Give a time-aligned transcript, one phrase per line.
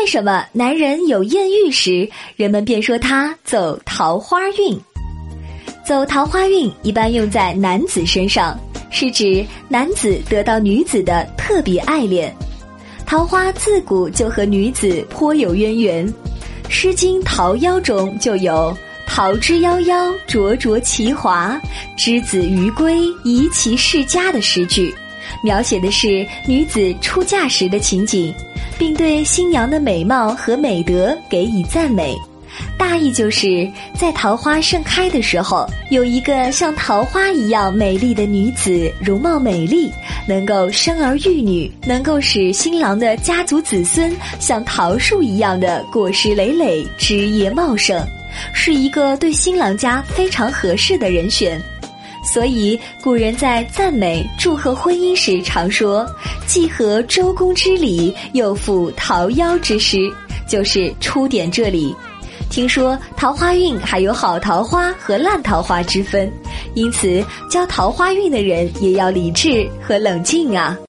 [0.00, 4.78] 为什么男人有艳遇时，人们便说他走桃花运？
[5.84, 8.56] 走桃花运一般用在男子身上，
[8.90, 12.32] 是指男子得到女子的特别爱恋。
[13.04, 16.08] 桃花自古就和女子颇有渊源，
[16.68, 18.74] 《诗经·桃夭》中就有
[19.04, 21.60] “桃之夭夭，灼灼其华；
[21.96, 24.94] 之子于归，宜其室家”的诗句，
[25.42, 28.34] 描写的是女子出嫁时的情景。
[28.78, 32.16] 并对新娘的美貌和美德给予赞美，
[32.78, 33.68] 大意就是
[33.98, 39.90] 在桃花盛开的时候，有一个像桃花一样美丽的女子，容貌美丽，
[40.28, 48.00] 能够生儿育女，能够使新郎的家族子孙像桃树一样的果实累累，枝叶茂盛，
[48.54, 51.60] 是一个对新郎家非常合适的人选。
[52.22, 56.06] 所以，古人在赞美、祝贺婚姻时，常说
[56.46, 59.98] “既合周公之礼，又附桃夭之诗”，
[60.48, 61.94] 就是出点这里。
[62.50, 66.32] 听说桃花运还有好桃花和烂桃花之分，
[66.74, 70.78] 因此交桃花运的人也要理智和冷静啊。